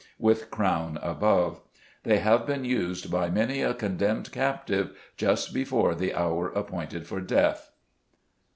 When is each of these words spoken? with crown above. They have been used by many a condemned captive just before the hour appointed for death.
with 0.17 0.49
crown 0.49 0.97
above. 1.03 1.61
They 2.05 2.17
have 2.17 2.47
been 2.47 2.65
used 2.65 3.11
by 3.11 3.29
many 3.29 3.61
a 3.61 3.75
condemned 3.75 4.31
captive 4.31 4.97
just 5.15 5.53
before 5.53 5.93
the 5.93 6.15
hour 6.15 6.49
appointed 6.49 7.05
for 7.05 7.21
death. 7.21 7.69